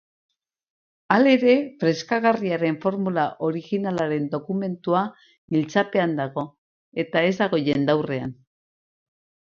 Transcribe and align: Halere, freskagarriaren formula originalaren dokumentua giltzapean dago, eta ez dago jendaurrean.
Halere, 1.15 1.51
freskagarriaren 1.83 2.79
formula 2.87 3.25
originalaren 3.49 4.25
dokumentua 4.33 5.03
giltzapean 5.57 6.19
dago, 6.23 6.47
eta 7.05 7.27
ez 7.29 7.35
dago 7.43 7.61
jendaurrean. 7.69 8.37